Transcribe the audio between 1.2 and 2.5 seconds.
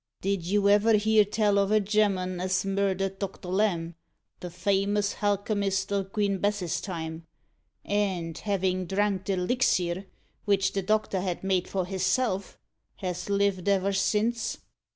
tell of a gemman